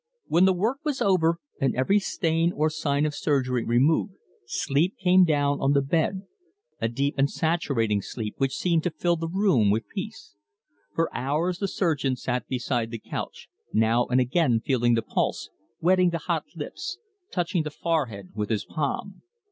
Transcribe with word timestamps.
When 0.25 0.45
the 0.45 0.53
work 0.53 0.79
was 0.83 0.99
over, 0.99 1.37
and 1.59 1.75
every 1.75 1.99
stain 1.99 2.51
or 2.53 2.71
sign 2.71 3.05
of 3.05 3.13
surgery 3.13 3.63
removed, 3.63 4.13
sleep 4.47 4.95
came 4.97 5.25
down 5.25 5.61
on 5.61 5.73
the 5.73 5.81
bed 5.83 6.23
a 6.79 6.87
deep 6.87 7.13
and 7.19 7.29
saturating 7.29 8.01
sleep, 8.01 8.33
which 8.39 8.55
seemed 8.55 8.81
to 8.81 8.89
fill 8.89 9.15
the 9.15 9.27
room 9.27 9.69
with 9.69 9.87
peace. 9.93 10.33
For 10.95 11.15
hours 11.15 11.59
the 11.59 11.67
surgeon 11.67 12.15
sat 12.15 12.47
beside 12.47 12.89
the 12.89 12.97
couch, 12.97 13.47
now 13.73 14.07
and 14.07 14.19
again 14.19 14.59
feeling 14.59 14.95
the 14.95 15.03
pulse, 15.03 15.51
wetting 15.81 16.09
the 16.09 16.17
hot 16.17 16.45
lips, 16.55 16.97
touching 17.29 17.61
the 17.61 17.69
forehead 17.69 18.29
with 18.33 18.49
his 18.49 18.65
palm. 18.65 19.21